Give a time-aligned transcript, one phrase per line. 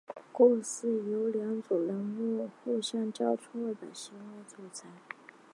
[0.31, 4.89] 故事由两组人物互相交错的行为组成。